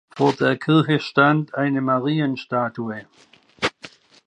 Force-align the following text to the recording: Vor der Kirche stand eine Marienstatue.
Vor 0.17 0.33
der 0.33 0.57
Kirche 0.57 0.99
stand 0.99 1.53
eine 1.53 1.79
Marienstatue. 1.79 3.05